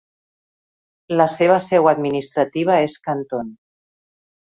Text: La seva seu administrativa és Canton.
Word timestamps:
La 1.19 1.27
seva 1.35 1.59
seu 1.67 1.91
administrativa 1.95 2.81
és 2.89 3.01
Canton. 3.11 3.57